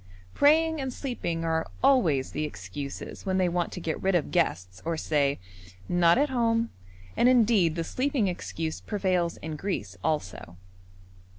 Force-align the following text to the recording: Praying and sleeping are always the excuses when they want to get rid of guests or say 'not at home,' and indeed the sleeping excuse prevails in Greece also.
Praying 0.33 0.81
and 0.81 0.91
sleeping 0.91 1.45
are 1.45 1.67
always 1.83 2.31
the 2.31 2.43
excuses 2.43 3.23
when 3.23 3.37
they 3.37 3.47
want 3.47 3.71
to 3.71 3.79
get 3.79 4.01
rid 4.01 4.15
of 4.15 4.31
guests 4.31 4.81
or 4.83 4.97
say 4.97 5.37
'not 5.87 6.17
at 6.17 6.31
home,' 6.31 6.71
and 7.15 7.29
indeed 7.29 7.75
the 7.75 7.83
sleeping 7.83 8.27
excuse 8.27 8.81
prevails 8.81 9.37
in 9.43 9.55
Greece 9.55 9.95
also. 10.03 10.57